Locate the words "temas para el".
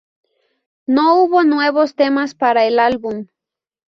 1.93-2.79